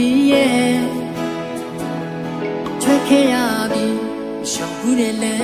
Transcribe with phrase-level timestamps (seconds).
[0.00, 0.78] ဆိုတာသိရဲ့
[2.82, 3.36] ထွက်ခဲ့ရ
[3.72, 3.86] ပြီ
[4.50, 5.36] ရှောင်ခုနဲ့လဲ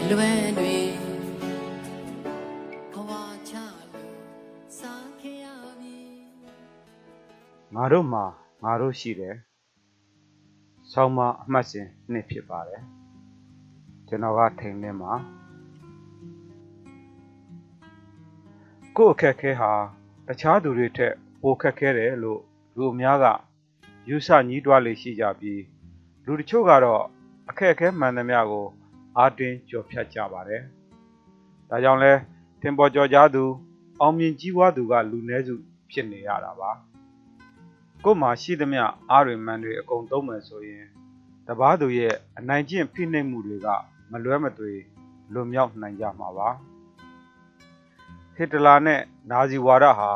[0.00, 0.76] အလွယ်တွေ
[2.92, 3.10] ဘဝ
[3.48, 3.54] ချ
[3.92, 4.16] လို့
[4.78, 5.46] စားခဲ့ရ
[5.80, 5.96] ပြီ
[7.74, 8.24] ငါတို့မှာ
[8.64, 9.36] ငါတို့ရှိတယ်
[10.92, 12.82] ဆောင်းမအမှတ်စဉ်နှစ်ဖြစ်ပါတယ်
[14.08, 15.12] ကျွန်တော်ကထိန်လင်းမှာ
[18.96, 19.72] ကိုယ့်အခက်အခဲဟာ
[20.26, 22.47] တခြားသူတွေထက်ပိုခက်ခဲတယ်လို့
[22.80, 23.26] လူအများက
[24.08, 25.62] ယူဆညှိတွားလေရှိကြပြီး
[26.24, 27.02] လူတချို့ကတော့
[27.48, 28.66] အခက်အခဲမှန်သမျှကို
[29.16, 30.62] အားတင်းကြော်ဖြတ်ကြပါတယ်
[31.70, 32.12] ဒါကြောင့်လဲ
[32.60, 33.44] သင်ပေါ်ကျော်ကြားသူ
[34.00, 35.54] အောင်မြင်ကြီးပွားသူကလူနည်းစု
[35.90, 36.70] ဖြစ်နေရတာပါ
[38.04, 40.84] ကိုယ်မှာရှိသမျှအားတွေမှန်တွေအကုန်သုံးမယ်ဆိုရင်
[41.46, 43.68] တပားသူရဲ့အနိုင်ကျင့်ဖိနှိပ်မှုတွေက
[44.10, 44.72] မလွဲမသွေ
[45.32, 46.48] လွန်မြောက်နိုင်ကြမှာပါ
[48.36, 50.10] ဟစ်တလာနဲ့နာဇီဝါဒဟာ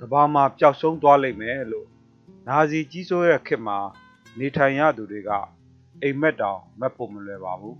[0.00, 1.93] ကမ္ဘာမှာပျောက်ဆုံးသွားလိမ့်မယ်လို့
[2.48, 3.78] နာဇီကြီးစိုးရဲ့ခေတ်မှာ
[4.38, 5.30] နေထိုင်ရသူတွေက
[6.02, 7.78] အိမ်မက်တောင်မက်ဖို့မလွယ်ပါဘူး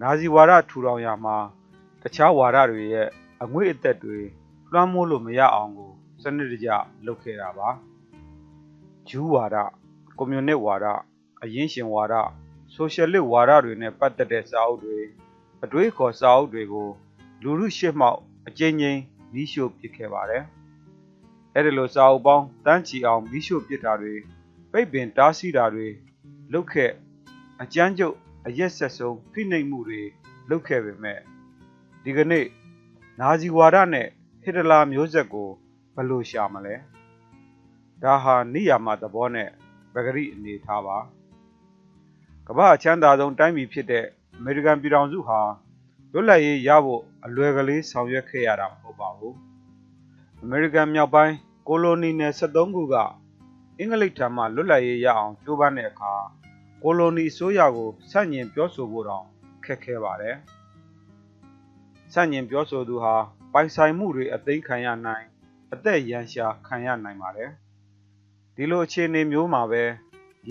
[0.00, 1.36] နာဇီဝါဒထူထောင်ရမှာ
[2.02, 3.08] တခြားဝါဒတွေရဲ့
[3.42, 4.18] အငွေ့အသက်တွေ
[4.72, 6.70] လွှမ်းမိုးလို့မရအောင်ကိုစနစ်တကျ
[7.06, 7.68] လုပ်ခဲ့တာပါ
[9.08, 9.56] ဂျူးဝါဒ
[10.18, 10.86] ကွန်မြူနစ်ဝါဒ
[11.42, 12.14] အရင်းရှင်ဝါဒ
[12.74, 14.98] ဆိုရှယ်လစ်ဝါဒတွေနဲ့ပတ်သက်တဲ့စာအုပ်တွေ
[15.64, 16.88] အတွေးခေါ်စာအုပ်တွေကို
[17.42, 19.00] လူမှုရှေ့မှောက်အကျဉ်းချင်း
[19.32, 20.44] မိရှို့ပစ်ခဲ့ပါတယ်။
[21.56, 24.14] အဲဒီလိုစာအုပ်ပေါင်းတန်းချီအောင်မိရှို့ပစ်တာတွေ
[24.72, 25.88] ပိတ်ပင်တားဆီးတာတွေ
[26.52, 26.90] လုပ်ခဲ့
[27.62, 28.14] အကြမ်းကြုတ်
[28.46, 30.02] အရက်ဆက်ဆုံးဖိနှိပ်မှုတွေ
[30.50, 31.18] လုပ်ခဲ့ပေမဲ့
[32.04, 32.46] ဒီကနေ့
[33.20, 34.08] နာဇီဝါဒနဲ့
[34.42, 35.48] ဟစ်တလာမျိုးဆက်ကို
[35.94, 36.76] ဘယ်လိုရှာမလဲ။
[38.02, 39.48] ဒါဟာနိယာမသဘောနဲ့
[39.94, 40.98] ပဂရိအနေထားပါ
[42.46, 44.04] ကမ္ဘာအချမ်းသာဆုံးတိုင်းပြည်ဖြစ်တဲ့
[44.36, 45.40] အမေရိကန်ပြည်ထောင်စုဟာ
[46.12, 49.36] လွတ်လပ်ရေးရဖို့အလွယ်ကလေးဆောင်ရွက်ခဲ့ရတာမဟုတ်ပါဘူး
[50.42, 51.34] အမေရိကန်မြောက်ပိုင်း
[51.68, 52.94] ကိုလိုနီနယ်73ခုက
[53.78, 56.12] အင်္ဂလိပ်ထံမှလွတ်လပ်ရေးရအောင်ကြိုးပမ်းတဲ့အခါ
[56.82, 59.26] ကိုလိုနီအစိုးရကိုဆန့်ကျင်ပြောဆိုဖို့တောင်
[59.64, 60.36] ခက်ခဲပါတယ်
[62.12, 63.14] ဆန့်ကျင်ပြောဆိုသူဟာ
[63.52, 65.26] ပိုင်ဆိုင်မှုတွေအသိမ်းခံရနိုင်
[65.72, 67.50] အသက်ရန်ရှာခံရနိုင်ပါတယ်
[68.56, 69.82] ဒီလိုအခြေအနေမျိုးမှာပဲ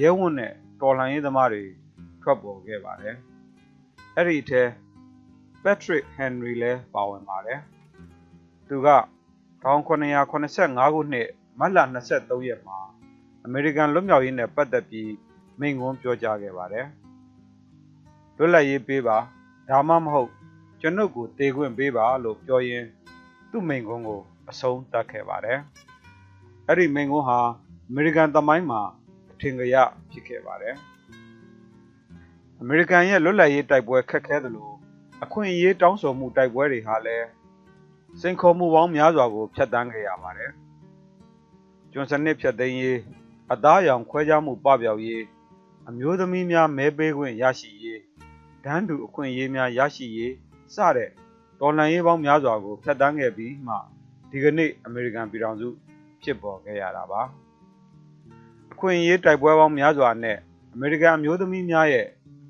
[0.01, 1.63] ရဲဝံ့နဲ့တော်လှန်ရေးသမားတွေ
[2.21, 3.15] ထွက်ပေါ်ခဲ့ပါတယ်။
[4.15, 4.63] အဲ့ဒီအထဲ
[5.63, 7.59] Patrick Henry လည်းပါဝင်ပါတယ်။
[8.67, 8.87] သူက
[9.65, 11.27] 1985ခုနှစ်
[11.59, 11.77] မတ်လ
[12.07, 12.77] 23ရက်မှာ
[13.45, 15.11] အမေရိကန်လွတ်မြောက်ရေးနဲ့ပတ်သက်ပြီး
[15.59, 16.87] မိန့်ခွန်းပြောကြားခဲ့ပါတယ်။
[18.37, 19.17] လွတ်လပ်ရေးပေးပါ
[19.69, 20.29] ဒါမှမဟုတ်
[20.81, 22.87] ကျွန်ုပ်ကိုတေခွင့်ပေးပါလို့ပြောရင်း
[23.51, 25.59] သူ့မိန့်ခွန်းကိုအဆုံးသတ်ခဲ့ပါတယ်။
[26.67, 27.39] အဲ့ဒီမိန်ကွန်းဟာ
[27.89, 28.81] အမေရိကန်သမိုင်းမှာ
[29.31, 29.75] အထင်ကရ
[30.11, 30.75] ဖြစ်ခဲ့ပါတယ်။
[32.59, 34.69] အမေရိကန်ရဲ့လွတ်လပ်ရေးတိုက်ပွဲခက်ခဲသလို
[35.23, 37.27] အခွင့်အရေးတောင်းဆိုမှုတိုက်ပွဲတွေဟာလည်း
[38.21, 40.51] စိန်ခေါ်မှုပေါင်းများစွာကိုဖျက်ဆီးခဲ့ရပါတယ်။
[41.91, 42.99] ကျွန်းစနစ်ဖျက်သိမ်းရေး
[43.51, 45.23] အသားအရောင်ခွဲခြားမှုပပျောက်ရေး
[45.89, 48.01] အမျိုးသမီးများမဲပေးခွင့်ရရှိရေး
[48.65, 50.33] ဒန်းတူအခွင့်အရေးများရရှိရေး
[50.75, 51.09] စတဲ့
[51.59, 53.75] တော်လှန်ရေးပေါင်းများစွာကိုဖျက်ဆီးခဲ့ပြီးမှ
[54.31, 55.67] ဒီကနေ့အမေရိကန်ပြည်ထောင်စု
[56.23, 57.21] ဖြစ်ပေါ်ခဲ့ရတာပါ
[58.71, 60.37] အခွင့်အရေးတိုက်ပွဲပေါင်းများစွာနဲ့
[60.73, 62.05] အမေရိကန်အမျိုးသမီးများရဲ့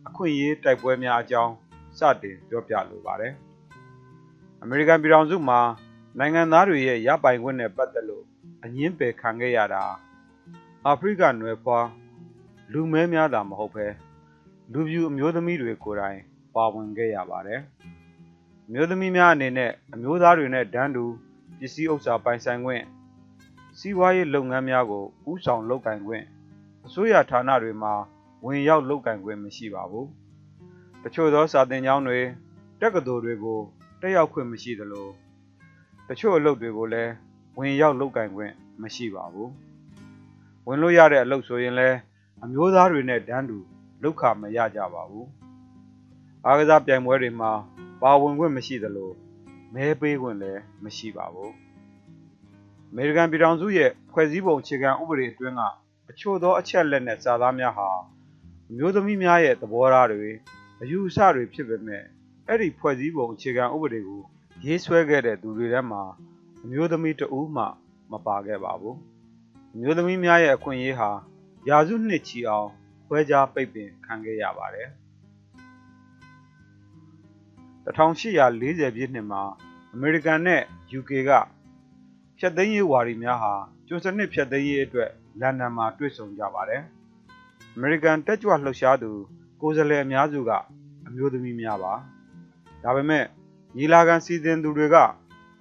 [0.08, 1.54] အခွင့်အရေးတိုက်ပွဲများအကြောင်း
[2.00, 3.34] စတင်ပြောပြလိုပါတယ်
[4.64, 5.60] အမေရိကန်ပြည်ထောင်စုမှာ
[6.20, 8.24] နိုင်ငံသားတွေရဲ့ရပိုင်ခွင့်နဲ့ပတ်သက်လို့
[8.64, 9.84] အငင်းပယ်ခံခဲ့ရတာ
[10.86, 11.88] အာဖရိကနွယ်ဖွား
[12.72, 13.86] လူမဲများတာမဟုတ်ပဲ
[14.72, 16.20] လူပြူအမျိုးသမီးတွေကိုယ်တိုင်
[16.56, 17.62] ပါဝင်ခဲ့ရပါတယ်
[18.68, 21.06] အမျိုးသမီးများအနေနဲ့အမျိုးသားတွေနဲ့ဒန်းတူ
[21.60, 22.84] ပစ္စည်းဥစ္စာပိုင်ဆိုင်ခွင့်
[23.80, 26.26] စီးပွားရေးလုပ်ငန်းများကိုဥဆောင်လုပ်ကိုင်ခွင့်
[26.86, 27.94] အစိုးရဌာနတွေမှာ
[28.46, 30.08] ဝင်ရောက်လုပ်ကိုင်ခွင့်မရှိပါဘူး။
[31.04, 32.20] တချို့သောစာသင်ကျောင်းတွေ
[32.82, 33.60] တက္ကသိုလ်တွေကို
[34.02, 35.08] တက်ရောက်ခွင့်မရှိသလို
[36.08, 37.12] တချို့အလုပ်တွေကိုလည်း
[37.58, 39.50] ဝင်ရောက်လုပ်ကိုင်ခွင့်မရှိပါဘူး။
[40.68, 41.98] ဝင်လို့ရတဲ့အလုပ်ဆိုရင်လည်း
[42.44, 43.58] အမျိုးသားတွေနဲ့တန်းတူ
[44.04, 45.28] လောက်ခမရကြပါဘူး။
[46.46, 47.52] အားကစားပြိုင်ပွဲတွေမှာ
[48.02, 49.12] ပါဝင်ခွင့်မရှိသလို
[49.74, 51.52] မဲပေးခွင့်လည်းမရှိပါဘူး။
[52.90, 55.62] အမေရိကန်ပြည်ထောင်စုရဲ့ဖွဲ့စည်းပုံအခြေခံဥပဒေအတွင်းက
[56.10, 57.90] အချို့သောအချက်လက်နဲ့စာသားများဟာ
[58.70, 60.30] အမျိုးသမီးများရဲ့သဘောထားတွေ
[60.82, 62.04] အယူအဆတွေဖြစ်ပေမဲ့
[62.48, 64.22] အဲ့ဒီဖွဲ့စည်းပုံအခြေခံဥပဒေကို
[64.66, 66.04] ရေးဆွဲခဲ့တဲ့သူတွေထဲမှာ
[66.64, 67.64] အမျိုးသမီးတဦးမှ
[68.12, 68.96] မပါခဲ့ပါဘူး။
[69.74, 71.10] အမျိုးသမီးများရဲ့အခွင့်အရေးဟာ
[71.70, 72.70] ရာစုနှစ်ချီအောင်
[73.08, 74.90] ခွဲခြားပိတ်ပင်ခံခဲ့ရပါတယ်။
[77.86, 79.44] 1840ပြည့်နှစ်မှာ
[79.94, 80.62] အမေရိကန်နဲ့
[81.00, 81.32] UK က
[82.40, 83.54] ဖျက်သိမ်းရေးဝါဒီများဟာ
[83.88, 85.10] ကျွန်းစနစ်ဖျက်သိမ်းရေးအတွက်
[85.40, 86.82] လန်ဒန်မှာတွေ့ဆုံကြပါတယ်။
[87.76, 89.12] အမေရိကန်တက်ကြွလှုပ်ရှားသူ
[89.62, 90.52] ကိုယ်စားလှယ်အများစုက
[91.08, 91.94] အမျိုးသမီးများပါ။
[92.86, 93.26] ဒါပေမဲ့
[93.78, 94.96] ညီလာခံစီစဉ်သူတွေက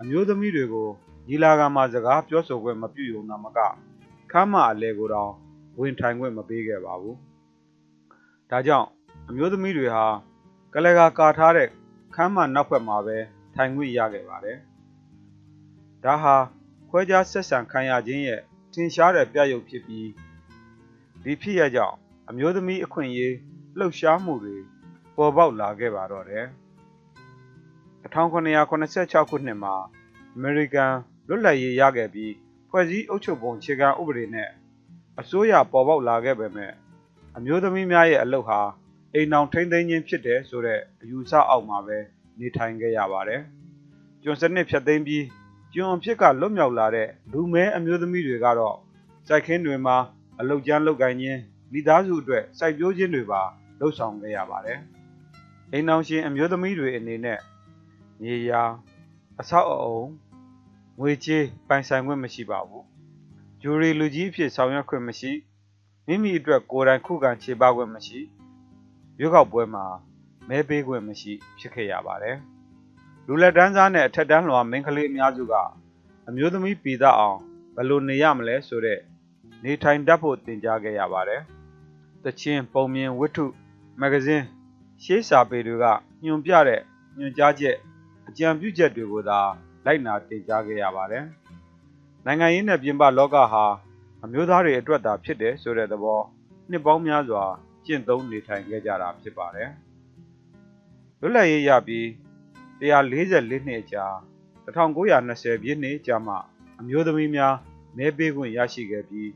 [0.01, 0.89] အမျိုးသမီးတွေကို
[1.29, 3.59] ညီလာခံမှာစကားပြောဆိုခွင့်မပြုုံသာမက
[4.31, 5.33] ခမ်းမအလဲကိုတောင်
[5.79, 7.17] ဝင်ထိုင်ခွင့်မပေးခဲ့ပါဘူး။
[8.51, 8.89] ဒါကြောင့်
[9.29, 10.07] အမျိုးသမီးတွေဟာ
[10.75, 11.69] ကလကာကာထားတဲ့
[12.15, 13.17] ခမ်းမနောက်ဘက်မှာပဲ
[13.55, 14.59] ထိုင်ခွင့်ရခဲ့ပါတယ်။
[16.05, 16.37] ဒါဟာ
[16.91, 18.41] ခွဲခြားဆက်ဆံခံရခြင်းရဲ့
[18.73, 20.09] ထင်ရှားတဲ့ပြရုပ်ဖြစ်ပြီး
[21.23, 21.97] ဒီဖြစ်ရကြောင့်
[22.29, 23.35] အမျိုးသမီးအခွင့်အရေး
[23.79, 24.57] လှုပ်ရှားမှုတွေ
[25.17, 26.47] ပေါ်ပေါက်လာခဲ့ပါတော့တယ်။
[28.05, 29.75] 1986ခုနှစ်မှာ
[30.37, 30.93] အမေရိကန်
[31.29, 32.33] လွတ်လပ်ရေးရခဲ့ပြီး
[32.71, 34.49] ဖွဲ့စည်းအုပ်ချုပ်ပုံခြေခံဥပဒေနဲ့
[35.21, 36.73] အစိုးရပေါ်ပေါက်လာခဲ့ပေမဲ့
[37.37, 38.61] အမျိုးသမီးများရဲ့အလုပ်ဟာ
[39.15, 41.99] အိမ်အောင်ထိမ့်သိမ်းခြင်းဖြစ်တယ်ဆိုတဲ့အယူဆအောက်မှာပဲ
[42.39, 43.41] နေထိုင်ခဲ့ရပါတယ်။
[44.23, 45.25] ကျွန်စနစ်ဖြတ်သိမ်းပြီး
[45.73, 48.77] ကျွန်အဖြစ်ကလွတ်မြောက်လာတဲ့လူမဲအမျိုးသမီးတွေကတော့
[49.29, 49.97] စိုက်ခင်းတွေမှာ
[50.41, 51.41] အလုတ်ကျန်းလုပ်ကိုင်ခြင်း
[51.73, 53.43] မိသားစုအတွက်စိုက်ပျိုးခြင်းတွေပါ
[53.81, 54.79] လှုပ်ဆောင်ခဲ့ရပါတယ်။
[55.73, 57.39] အိမ်အောင်ရှင်အမျိုးသမီးတွေအနေနဲ့
[58.25, 58.63] မြေယာ
[59.41, 60.03] အဆောက်အအုံ
[61.01, 62.85] ငွေကြေးပိုင်ဆိုင်ခွင့်မရှိပါဘူး။
[63.61, 65.33] ဂျူရီလူကြီးအဖြစ်ဆောင်ရွက်ခွင့်မရှိ
[66.07, 68.21] မိမိအတွက်ကိုယ်တိုင်ခုခံခြေပခွင့်မရှိ
[69.19, 69.85] ရွေးကောက်ပွဲမှာ
[70.49, 72.37] မဲပေးခွင့်မရှိဖြစ်ခဲ့ရပါတယ်။
[73.27, 75.55] လူလက်တန်းစားနဲ့အထက်တန်းလွှာမိန်းကလေးအများစုက
[76.29, 77.39] အမျိုးသမီးပြည်သားအောင်
[77.75, 79.01] ဘယ်လိုနေရမလဲဆိုတဲ့
[79.65, 81.43] နေထိုင်တတ်ဖို့တင် जा ခဲ့ရပါတယ်။
[82.25, 83.45] တချင်းပုံမြင်ဝတ္ထု
[84.01, 84.45] မဂ္ဂဇင်း
[85.03, 85.85] ရှေးစာပေတွေက
[86.25, 86.81] ညွန်ပြတဲ့
[87.19, 87.77] ညွန်ကြားချက်
[88.29, 89.41] အကြံပြုချက်တွေကိုသာ
[89.85, 91.25] လိုက်နာတင် जा ခဲ့ရပါတယ်။
[92.27, 93.65] နိုင်ငံရေးနဲ့ပြင်ပလောကဟာ
[94.25, 96.21] အမျိုးသားတွေအတွက်သာဖြစ်တယ်ဆိုတဲ့သဘော
[96.71, 97.45] နှစ်ပေါင်းများစွာ
[97.85, 99.71] ကျင့်သုံးနေထိုင်ခဲ့ကြတာဖြစ်ပါတယ်။
[101.21, 102.07] လွတ်လပ်ရေးရပြီး
[102.81, 104.07] 144နှစ်ကြာ
[104.67, 106.35] 1920ပြည့်နှစ်ကြာမှ
[106.81, 107.55] အမျိုးသမီးများ
[107.97, 109.31] မဲပေးခွင့်ရရှိခဲ့ပြီး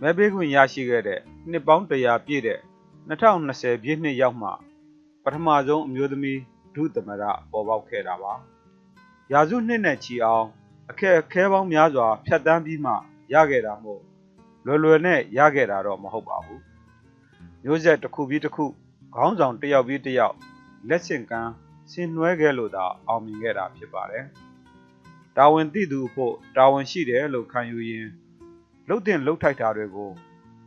[0.00, 1.20] မဲပေးခွင့်ရရှိခဲ့တဲ့
[1.50, 2.60] နှစ်ပေါင်း100ပြည့်တဲ့
[3.08, 4.50] 2020ပြည့်နှစ်ရောက်မှ
[5.24, 6.40] ပထမဆုံးအမျိုးသမီး
[6.74, 8.34] ဒုသမရပေါ်ပေါက်ခဲ့တာပါ။
[9.32, 10.46] ရာစုနှစ်နဲ့ချီအောင်
[10.90, 12.92] အခက်အခဲပေါင်းများစွာဖြတ်တန်းပြီးမှ
[13.32, 14.02] ရခဲ့တာမို့
[14.66, 16.62] လွယ်လွယ်နဲ့ရခဲ့တာတော့မဟုတ်ပါဘူး
[17.62, 18.64] မျိုးဆက်တစ်ခုပြီးတစ်ခု
[19.14, 20.36] ခေါင်းဆောင်တစ်ယောက်ပြီးတစ်ယောက်
[20.88, 21.52] လက်ဆင့်ကမ်း
[21.90, 24.24] ဆင်နွှဲခဲ့လို့သာအောင်မြင်ခဲ့တာဖြစ်ပါတယ်
[25.36, 28.08] တာဝန်သိသူဖို့တာဝန်ရှိတယ်လို့ခံယူရင်
[28.88, 30.10] လှုပ်တင်လှုပ်ထိုက်တာတွေကို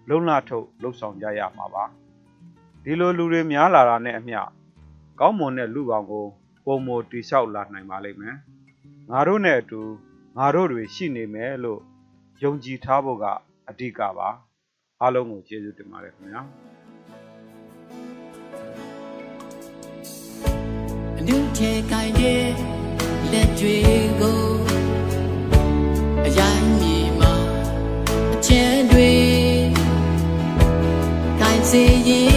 [0.09, 1.83] လုံလထုတ်လှုပ်ဆောင်ကြရမှာပါ
[2.83, 4.39] ဒီလိုလူတွေများလာတာနဲ့အမျှ
[5.19, 6.25] ကောင်းမွန်တဲ့လူပေါင်းကို
[6.65, 8.35] ပုံမတီလျှောက်လာနိုင်ပါလိမ့်မယ်။
[9.11, 9.81] ငါတို့နဲ့အတူ
[10.37, 11.81] ငါတို့တွေရှိနေမယ်လို့
[12.43, 13.25] ယုံကြည်ထားဖို့က
[13.69, 14.29] အဓိကပါ။
[15.01, 16.41] အားလုံးကိုကျေးဇူးတင်ပါတယ်ခင်ဗျာ။
[21.19, 22.41] A new take idea
[23.33, 23.77] let you
[24.21, 24.31] go
[26.25, 27.33] အရင်မြေမှာ
[28.33, 29.11] အချင်းတွေ
[31.39, 32.36] kind see you